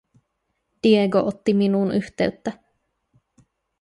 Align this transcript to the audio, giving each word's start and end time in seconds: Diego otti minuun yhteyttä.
Diego 0.83 1.23
otti 1.27 1.53
minuun 1.53 1.91
yhteyttä. 1.95 2.51